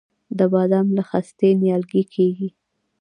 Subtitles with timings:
[0.37, 2.49] د بادام له خستې نیالګی کیږي؟